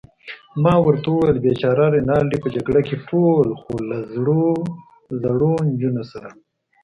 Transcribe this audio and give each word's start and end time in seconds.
ما 0.63 0.73
ورته 0.85 1.07
وویل: 1.11 1.37
بېچاره 1.45 1.85
رینالډي، 1.95 2.37
په 2.41 2.47
جګړه 2.55 2.81
کې 2.87 2.95
ټول، 3.09 3.47
خو 3.61 3.73
له 3.89 3.97
زړو 5.27 5.53
نجونو 5.67 6.03
سره. 6.11 6.29